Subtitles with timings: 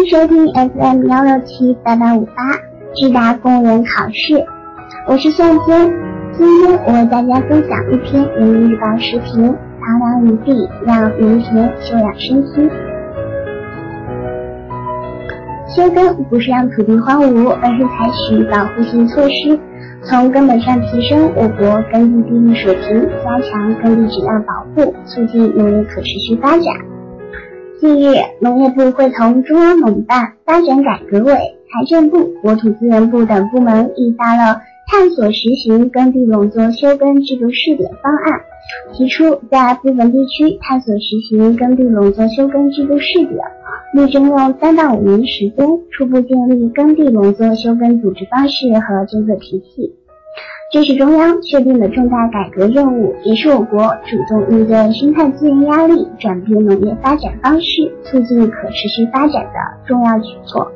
[0.00, 2.32] 欢迎收听 FM 幺六七八八五八
[2.94, 4.42] 智达公务员考试，
[5.06, 5.92] 我是向天。
[6.32, 12.70] 今天我为大家分享一篇人民日报视频：苍凉一地，让明天休养身心。
[15.68, 19.60] 休耕不是让土地荒芜，而是采取保护性措施，
[20.04, 26.89] 从根本上提升我国耕地地力水平，加强耕地质量保护，促进农业可持续发展。
[27.80, 38.40] 近日，农业部会同中央农办、发展改革委、财政部、国土资源部等部门印发了探索实行耕地垄作休耕制度试点方案，
[38.92, 43.38] 提出在部分地区探索实行耕地垄作休耕制度试点，
[43.94, 49.94] 力争用三到五年时间，初步建立耕地垄作休耕组织方式和政策体系。
[50.72, 60.70] 这是中央确定的重大改革任务，也是我国主动应对生态资源压力、转变农业发展方式、促进可持续发展的重要举措。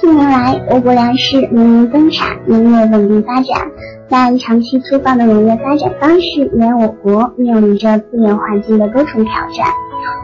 [0.00, 3.60] 近年来，我国粮食农民增产，农业稳定发展，
[4.08, 9.66] 但长期粗放的农业发展方式让我国面临着资源环境的多重挑战。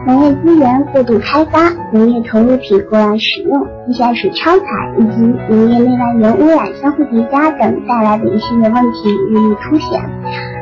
[0.05, 4.65] 农业资源过度开发、农业投入品过量使用、地下水超采
[4.97, 10.01] 以及农业内外源污染相互叠加等带来的一系列问题日益凸显，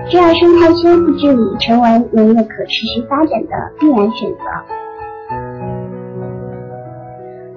[0.09, 4.80] 这让生态修复治理成为农业可持续发展的必然选择。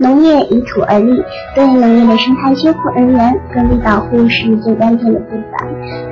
[0.05, 1.25] 农业以土而立，
[1.55, 5.43] 对农业的生态修复而言，耕地保护是最关键的部分。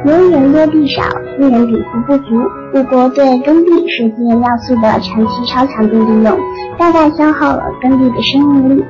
[0.07, 1.03] 由于人多地少，
[1.37, 2.41] 资源禀赋不足，
[2.73, 6.39] 我国对耕地水资源要素的长期超强度利用，
[6.79, 8.85] 大大消耗了耕地的生命力。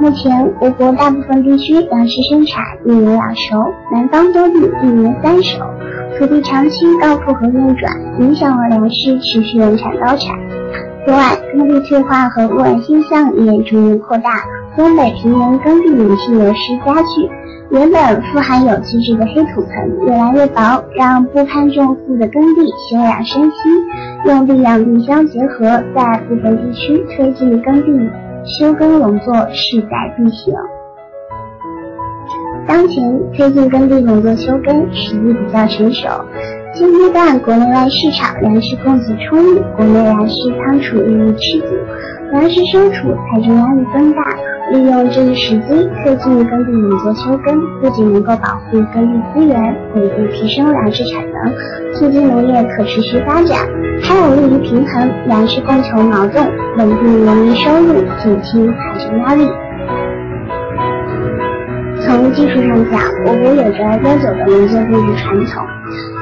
[0.00, 3.62] 目前，我国大部分地区粮食生产一年两熟，
[3.92, 5.58] 南方多地一年三熟，
[6.18, 10.34] 土地长期高负荷运转，影响了粮食持续稳产高产。
[11.06, 14.42] 此外，耕地退化和污染现象也逐年扩大，
[14.76, 17.30] 东北平原耕地女性流失加剧，
[17.70, 23.56] 原本富含有机质的黑土层越来越薄，让不堪重负的耕地休养生息，
[24.24, 28.10] 用地养地相结合，在部分地区推进耕地
[28.58, 30.52] 休耕农作势在必行。
[32.66, 36.08] 当前推进耕地农作休耕时机比较成熟。
[36.78, 41.62] 现阶段国内外市场粮食供给充裕，国内粮食仓储利益吃紧，
[42.32, 44.22] 粮食收储财政压力增大。
[44.72, 53.56] 利用这一时机推进耕地农作休耕，不仅能够保护耕地资源，稳步提升粮食产能，促进农业可持续发展，
[54.02, 59.48] 还有利于平衡粮食供求矛盾，稳定农民收入，减轻财政压力。
[62.02, 65.75] 从技术上讲，我国有着悠久的农作种植传统。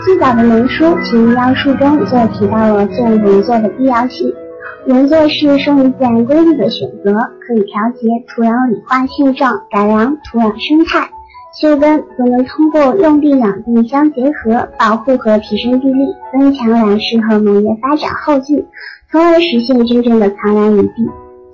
[0.05, 4.33] 最早的农书《其要术》中就提到了种农作的必要性。
[4.87, 11.09] 农作是顺应自然规律的选择，可以调节土壤理化现状，改良土壤生态。
[11.59, 18.67] 休耕则能通过用地养地相结合，保护和提升地力，增强粮食和农业发展后劲，
[19.11, 21.09] 从而实现真正的藏粮于地。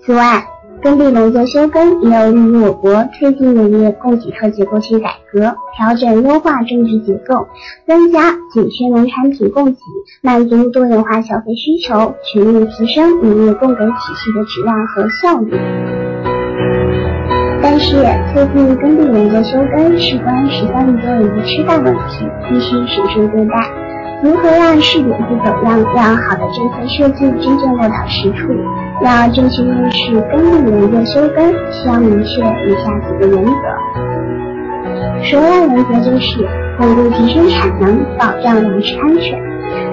[0.04, 0.44] 此外，
[0.82, 7.46] 耕地农作休耕也有利于我国推进农业供给侧结构性改革，调整优化种植结构，
[7.86, 9.78] 增加紧缺农产品供给，
[10.22, 15.52] 满足多元化消费需求，全面提升农业供给体系的质量和效率。
[17.62, 18.02] 但是，
[18.32, 23.89] 推进耕地农作休耕事关十三亿多人的吃饭问题，必须审慎对待。
[24.22, 28.52] 如何让试点不走样，让好的政策设计真正落到实处？
[29.02, 33.52] 要正确认识耕地农作休耕，需要明确以下几个原则。
[35.22, 36.46] 首要原则就是
[36.80, 39.40] 稳定提升产能，保障粮食安全。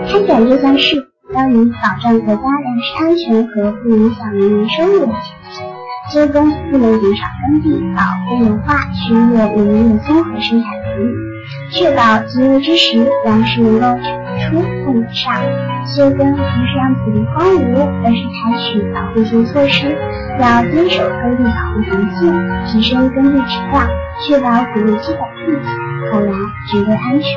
[0.09, 5.15] 开展这项事要以保障国家粮食安全和不影响人民收入为前
[5.53, 11.26] 提，休耕不能减少耕地，保多元化，削弱农民的综合生产能力。
[11.69, 15.43] 确保集日之时，粮食能够产出供得上。
[15.85, 19.95] 休耕不是让土地荒芜，而是采取保护性措施，
[20.39, 22.33] 要坚守耕地保护环境，
[22.67, 23.87] 提升耕地质量，
[24.25, 26.31] 确保谷物基本配给，后来
[26.71, 27.29] 绝对安全。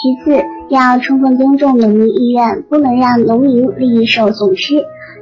[0.00, 4.74] 其次，要充分尊重农民意愿，不能让农民利益受损失。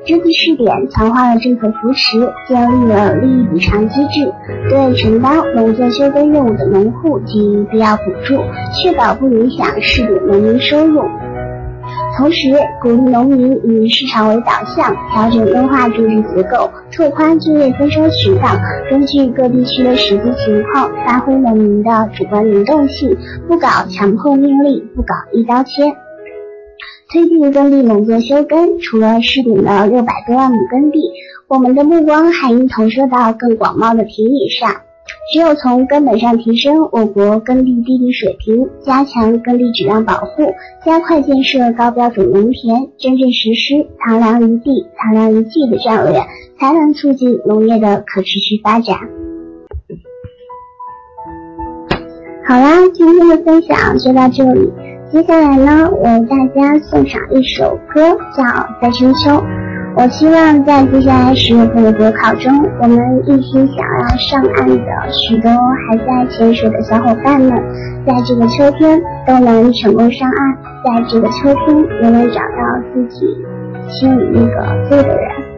[0.05, 2.19] 这次试点强化了政策扶持，
[2.49, 4.33] 建立了利益补偿机制，
[4.69, 8.43] 对承担农作休耕任务的农户给予必要补助，
[8.75, 11.03] 确保不影响试点农民收入。
[12.17, 18.49] 同时，鼓励农民以市场为导向，调整优化种植结构，拓宽就业增收渠道，
[18.91, 23.17] 根据各地区的实际情况，发挥农民的主观能动性，
[23.47, 25.85] 不搞强迫命令，不搞一刀切。
[27.13, 30.99] 推进耕地冷作休耕，除了试点的六百多万亩耕地，
[31.47, 34.75] 我们的目光还应投射到更广袤的田野上。
[35.31, 40.55] 只有从根本上提升我国耕地地力水平，加强耕地质量保护，
[40.87, 46.19] 加快建设高标准农田，真正实施“藏粮于地、藏粮于技”的战略，
[46.59, 48.97] 才能促进农业的可持续发展。
[52.47, 54.73] 好啦，今天的分享就到这里。
[55.13, 58.01] 接下来呢，为大家送上一首歌，
[58.35, 58.43] 叫
[58.81, 59.31] 《在深秋》。
[59.95, 62.51] 我希望在接下来十月份的国考中，
[62.81, 67.51] 我们一心想要上岸的许多还在潜水的小伙伴们，
[68.07, 73.27] 在这个秋天都能成功上岸，在这个秋天也能找到自己
[73.91, 75.52] 心里那个对的人。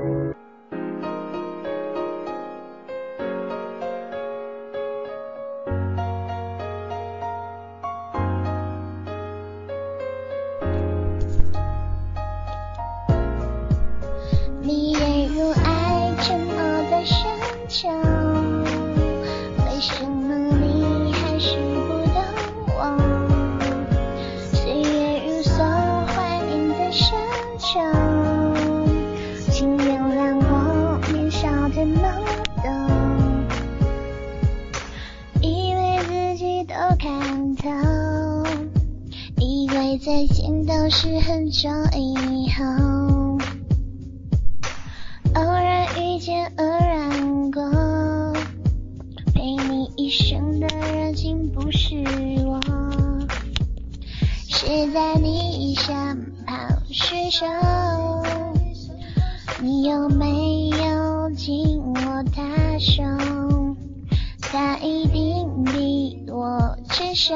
[40.91, 43.39] 是很久以后，
[45.35, 47.63] 偶然遇见，偶然过，
[49.33, 51.97] 陪你一生的人竟不是
[52.45, 52.61] 我，
[54.49, 57.47] 谁在你身旁失手？
[59.61, 63.03] 你有没有紧握他手？
[64.41, 67.35] 他一定比我成熟。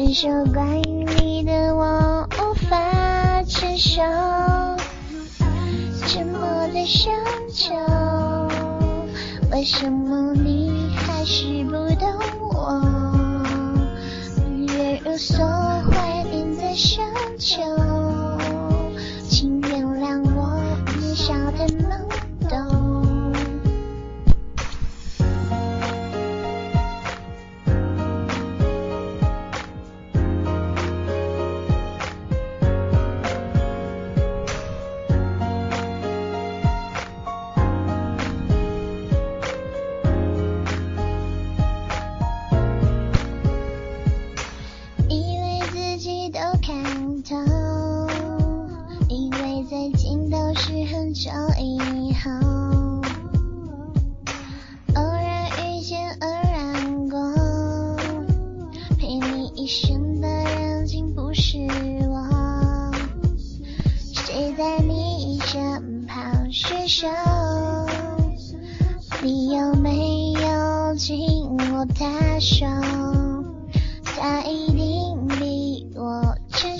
[0.00, 4.00] 承受关于你的我无法承受，
[6.06, 7.12] 沉默的深
[7.52, 7.74] 秋，
[9.52, 12.08] 为什么你还是不懂
[12.40, 12.80] 我？
[14.68, 15.36] 月如梭，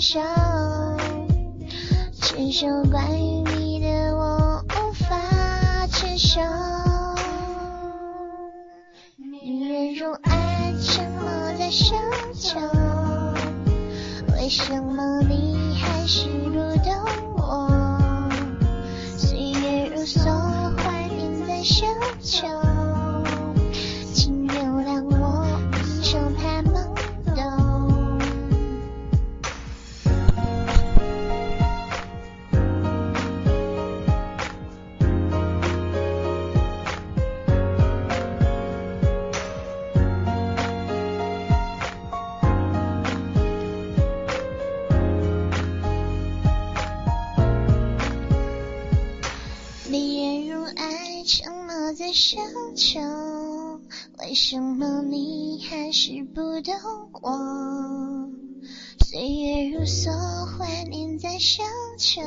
[0.01, 0.19] 手
[2.19, 3.30] 只剩关于
[54.31, 56.73] 为什么你还是不懂
[57.21, 58.29] 我
[59.05, 60.09] 岁月如梭
[60.45, 61.65] 怀念在深
[61.97, 62.21] 秋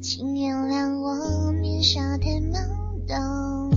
[0.00, 3.75] 请原谅我年少太懵懂。